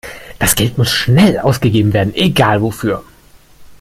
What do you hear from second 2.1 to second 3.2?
egal wofür.